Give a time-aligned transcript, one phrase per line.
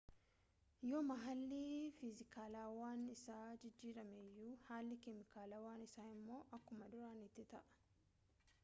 [0.91, 1.59] yooma haalli
[1.97, 7.65] fiizikaalawaan isaa jijjiirame iyyuu haalli keemikaalawaan isaa immoo akkuma duraaniitti ta'a